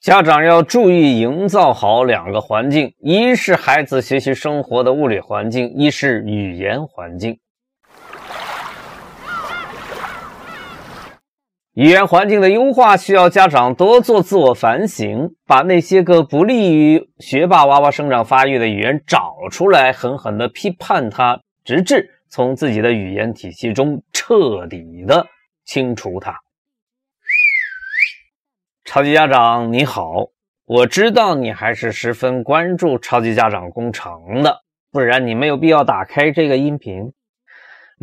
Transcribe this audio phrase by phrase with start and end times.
[0.00, 7.38] 家长要注意营造好两个环境：一是孩子学习生活的物理环境，一是语言环境。
[11.74, 25.26] 语言环境的优化需要家长多做自我反省，把那些个不利于学霸娃娃生长发育的语言找出来，狠狠地批判它，直至从自己的语言体系中彻底的
[25.66, 26.34] 清除它。
[28.92, 30.30] 超级家长你好，
[30.66, 37.12] 我知道你还是十分关注超级家长工程的，不然你没有必要打开这个音频。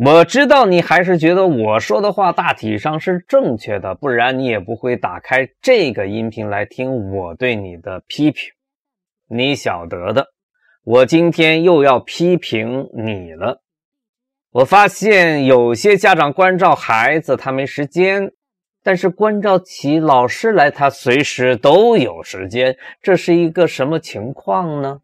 [0.02, 8.50] 我知道你还是觉得我说的话大体上是正确的，不然你也不会打开这个音频来听我对你的批评。
[9.28, 10.28] 你晓得的，
[10.84, 13.60] 我今天又要批评你了。
[14.52, 18.32] 我发现有些家长关照孩子他没时间，
[18.82, 25.00] 但是关照起老师来他随时都有时间，这是一个什么情况呢？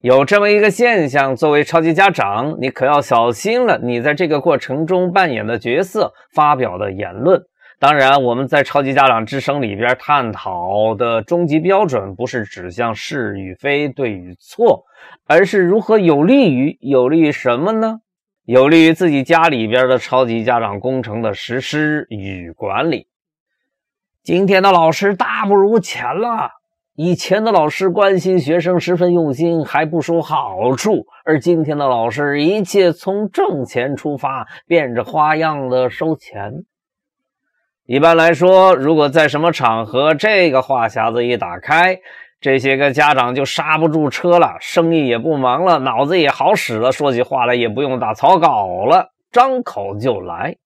[0.00, 3.78] 有这么一个现象，作为超级家长，你可要小心了。
[3.82, 7.42] 你在这个过程中扮演的角色、发表的言论，
[7.78, 14.84] 当然，我们在超级家长之声里边探讨的终极标准，不是指向是与非、对与错，
[15.26, 18.00] 而是如何有利于有利于什么呢？
[18.50, 23.06] 有利于自己家里边的超级家长工程的实施与管理。
[24.24, 26.50] 今天的老师大不如前了。
[26.96, 36.64] 以前的老师关心学生，十分用心，还不收好处；而今天的老师，一切从挣钱出发，变着花样的收钱。
[37.86, 42.00] 一般来说，如果在什么场合，这个话匣子一打开，
[42.40, 50.56] 这些个家长就刹不住车了，生意也不忙了，脑子也好使了，说起话来也不用打草稿了，张口就来。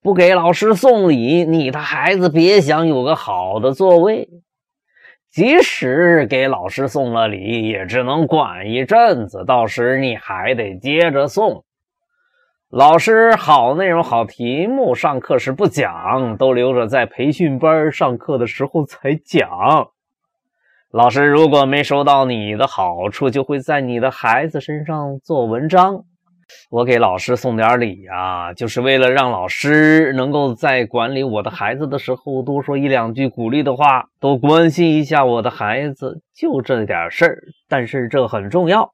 [0.00, 4.28] 不给老师送礼，你的孩子别想有个好的座位。
[5.30, 11.64] 即使给老师送了礼，也只能管一阵子，到时你还得接着送。
[12.70, 19.90] 老师好内容、好题目，上课时不讲，都留着在培训班上课的时候才讲。
[20.92, 26.04] 老师如果没收到你的好处，就会在你的孩子身上做文章。
[26.68, 37.38] 我给老师送点礼啊，就是为了让老师能够在管理我的孩子的时候多说一两句鼓励的话，多关心一下我的孩子，就这点事儿。
[37.70, 38.92] 但是这很重要。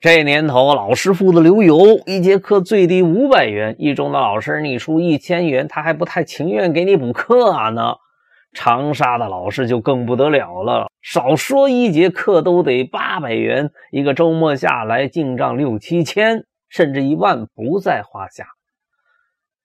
[0.00, 7.94] 这年头，老师付的流油，一节课最低五百元，一中的老师你出一千元，他还不太情愿给你补课呢。
[8.56, 18.46] 长沙的老师就更不得了了，少说一节课都得八百元，一个周末下来进账六七千，甚至一万不在话下。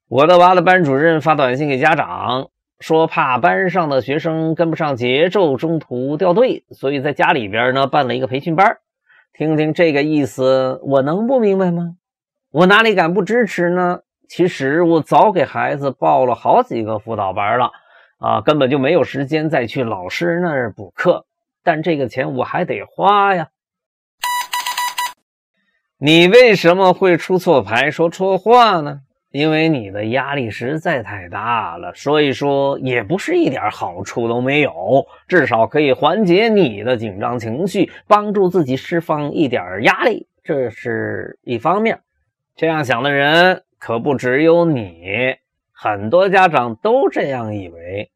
[0.09, 2.49] 我的娃的班主任发短信给家长
[2.81, 8.77] 说，怕班上的学生跟不上节奏，中途掉队，所以在家里边呢办了一个培训班。
[9.33, 11.95] 听听这个意思，我能不明白吗？
[12.51, 14.01] 我哪里敢不支持呢？
[14.27, 17.71] 其实我早给孩子报了好几个辅导班了。
[18.21, 21.25] 啊，根本就没有时间再去老师那儿补课，
[21.63, 23.49] 但这个钱我还得花呀。
[25.97, 29.01] 你为什么会出错牌、说错话呢？
[29.31, 42.01] 因为你的压力实在太大了，所以说也不是一点好处都没有，至少可以缓解你的紧张情绪，帮助自己释放一点压力，这是一方面。
[42.55, 45.37] 这样想的人可不只有你。
[45.83, 48.11] 很多家长都这样以为，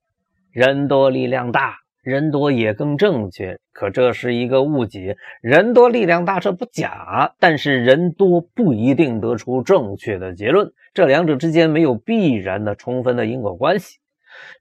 [0.51, 3.57] 人多力量大，人多也更正确。
[3.73, 13.97] 可这是一个误解，人多力量大这不假，但是人多不一定得出正确的结论，这两者之间没有必然的充分的因果关系。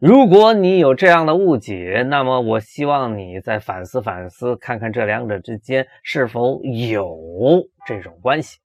[0.00, 8.60] 如果你有这样的误解，那么我希望你再反思反思，看看这两者之间是否有这种关系。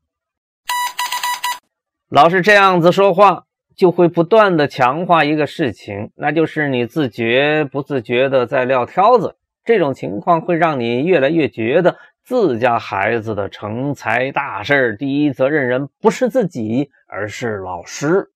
[2.07, 3.47] 老是这样子说话。
[3.79, 9.37] 就会不断的强化一个事情，那就是你自觉不自觉的在撂挑子。
[9.63, 18.31] 这种情况会让你越来越觉得自家孩子的成才大事第一责任人不是自己，而是老师。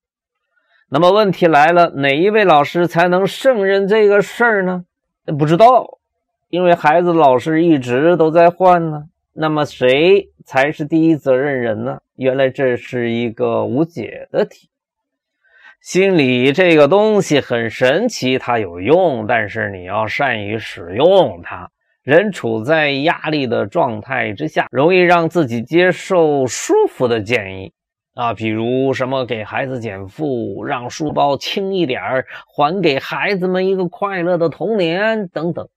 [0.88, 4.86] 那么问题来了，哪一位老师才能胜任这个事儿呢？
[5.38, 6.00] 不知道，
[6.48, 9.10] 因为孩子老师一直都在换呢。
[9.34, 12.00] 那么谁才是第一责任人呢？
[12.16, 14.70] 原来这是一个无解的题。
[15.84, 21.70] 心理这个东西很神奇，它有用，但是你要善于使用它。
[22.04, 27.74] 人处在压力的状态之下，容易让自己接受舒服的建议，
[28.14, 35.68] 啊，比如什么给孩子减负，让书包轻一点儿，还给孩子们一个快乐的童年等等。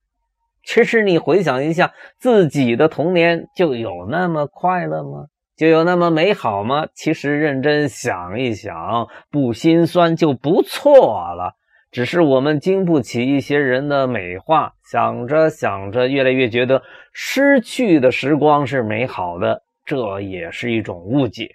[0.63, 5.27] 其实你回想一下，自己的童年就有那么快乐吗？
[5.57, 6.87] 就有那么美好吗？
[6.95, 11.55] 其实认真想一想，不心酸就不错了。
[11.91, 16.83] 只是我们经不起一些人的美化，想着想着，越来越觉得
[17.13, 21.53] 失去的时光是美好的，这也是一种误解。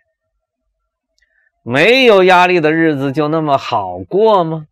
[1.63, 4.65] 没有压力的日子就那么好过吗？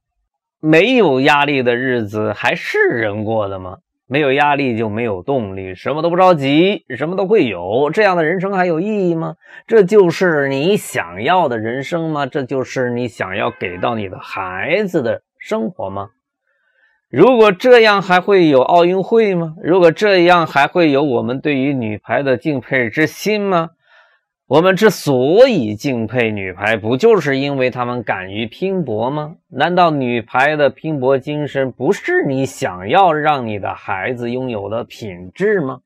[0.60, 3.78] 没有压力的日子还是人过的吗？
[4.10, 9.36] 没有压力就没有动力，什么都不着急，什么都会有，这样的人生还有意义吗？
[9.68, 12.26] 这就是你想要的人生吗？
[12.26, 16.10] 这就是你想要给到你的孩子的生活吗？
[17.08, 19.54] 如果这样，还会有奥运会吗？
[19.64, 23.70] 如果这样，还会有我们对于女排的敬佩之心吗？
[24.50, 29.36] 我们之所以敬佩女排，不就是因为她们敢于拼搏吗？
[29.48, 35.82] 难道女排的拼搏精神不是你想要让你的孩子拥有的品质吗？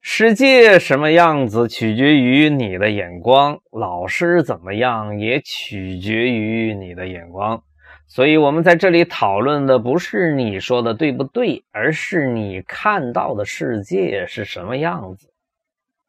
[0.00, 7.62] 世界什么样子取决于你的眼光，老师怎么样也取决于你的眼光。
[8.06, 15.29] 所以，我们在这里讨论的不是你说的对不对，而是你看到的世界是什么样子。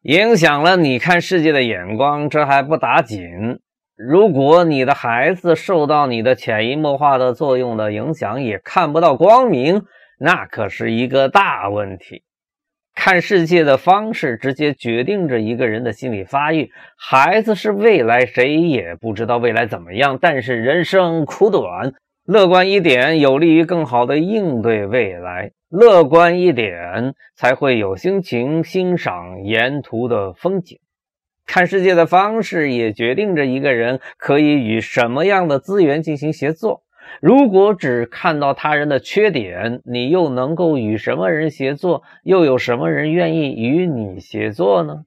[0.02, 3.60] 影响了你看世界的眼光，这还不打紧。
[3.96, 9.82] 如果你的孩子受到你的潜移默化的作用的影响，也看不到光明，
[10.18, 12.24] 那可是一个大问题。
[12.94, 16.72] 看世界的方式直接决定着一个人的心理发育。
[16.98, 20.18] 孩子是未来，谁也不知道未来怎么样。
[20.20, 21.92] 但是人生苦短，
[22.24, 25.52] 乐观一点有利于更好的应对未来。
[25.68, 30.78] 乐观一点，才会有心情欣赏沿途的风景。
[31.46, 36.82] 看世界的方式也决定着一个人可以与什么样的资源进行协作。
[37.20, 42.02] 如果只看到他人的缺点，你又能够与什么人协作？
[42.22, 45.04] 又有什么人愿意与你协作呢？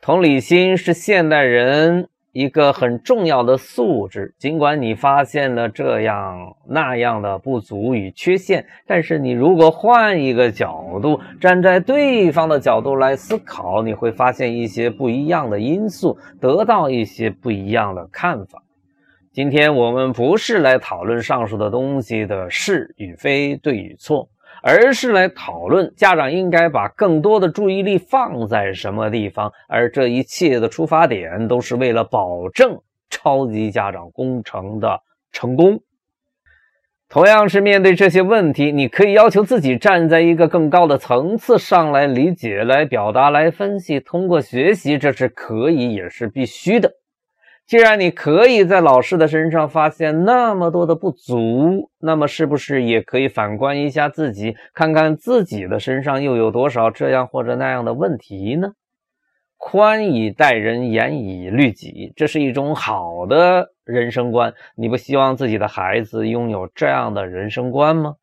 [0.00, 2.08] 同理心是现代人。
[2.32, 18.62] 一个很重要的素质，尽管你发现了这样那样的不足与缺陷，但是你如果换一个角度，站在对方的角度来思考，你会发现一些不一样的因素，得到一些不一样的看法。
[19.32, 24.28] 今天我们不是来讨论上述的东西的是与非、对与错。
[24.62, 35.00] 而是来讨论家长应该把更多的注意力放在什么地方，而这一切的出发点都是为了保证超级家长工程的
[35.32, 35.80] 成功。
[37.08, 46.92] 同样是面对这些问题，你可以要求自己站在一个更高的层次上来理解、来表达、来分析，通过学习，这是可以也是必须的。
[47.70, 58.72] 既然你可以在老师的身上发现那么多的不足，那么是不是也可以反观一下自己，看看自己的身上又有多少这样或者那样的问题呢？
[59.56, 64.52] 宽以待人，严以律己，这是一种好的人生观。
[64.74, 68.14] 你不希望自己的孩子拥有这样的人生观吗？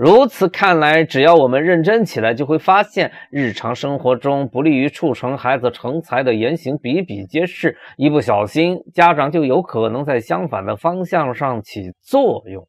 [0.00, 7.76] 如此看来，只要我们认真起来，就会发现日常生活中不利于促成孩子成才的言行比比皆是。
[7.98, 12.66] 一不小心，家长就有可能在相反的方向上起作用。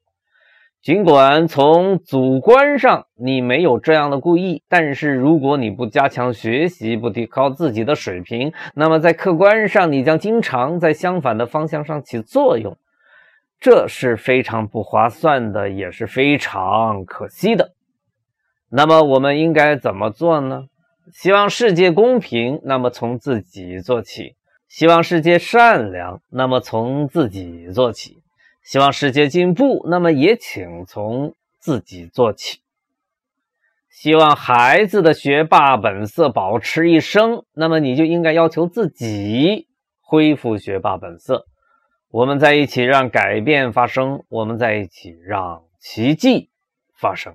[0.83, 12.75] 尽管从主观上你没有这样的故意，但是如果你不加强学习，不提高自己的水平，那么在客观上你将经常在相反的方向上起作用。
[13.61, 17.75] 这是非常不划算的，也是非常可惜的。
[18.69, 20.65] 那么我们应该怎么做呢？
[21.13, 24.35] 希望世界公平，那么从自己做起；
[24.67, 28.23] 希望世界善良，那么从自己做起；
[28.63, 32.61] 希望世界进步，那么也请从自己做起。
[33.91, 39.67] 希望孩子的学霸本色保持一生，那么你就应该要求自己
[39.99, 41.45] 恢复学霸本色。
[42.11, 46.49] 我们在一起让改变发生，我们在一起让奇迹
[46.93, 47.33] 发生。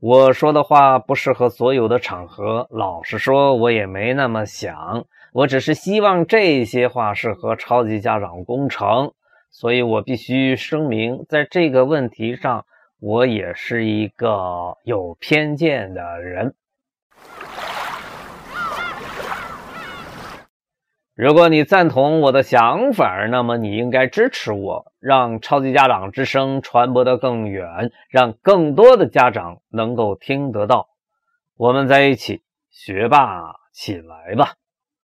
[0.00, 5.06] 我说的话不适合所有的场合，老实说，我也没那么想。
[5.32, 9.14] 我只是希望这些话适合超级家长工程，
[9.50, 12.66] 所以我必须声明，在这个问题上，
[13.00, 16.54] 我也是一个有偏见的人。
[21.16, 30.88] 如果你赞同我的想法，那么你应该支持我，让超级家长之声传播得更远，让更多的家长能够听得到。
[31.56, 34.54] 我们在一起，学霸起来吧！